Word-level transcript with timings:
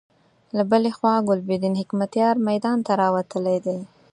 له 0.57 0.63
بلې 0.71 0.91
خوا 0.97 1.13
ګلبدين 1.27 1.73
حکمتیار 1.81 2.35
میدان 2.47 2.77
ته 2.85 2.91
راوتلی 3.01 3.57
دی. 3.65 3.77